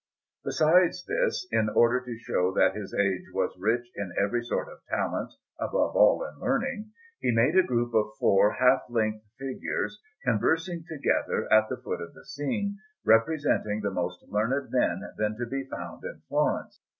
[0.43, 4.79] Besides this, in order to show that his age was rich in every sort of
[4.89, 6.89] talent, above all in learning,
[7.19, 12.15] he made a group of four half length figures conversing together at the foot of
[12.15, 16.79] the scene, representing the most learned men then to be found in Florence.